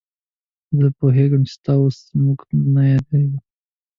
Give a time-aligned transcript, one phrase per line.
[0.77, 2.39] زه پوهېږم چې ستا اوس موږ
[2.73, 3.39] نه یادېږو.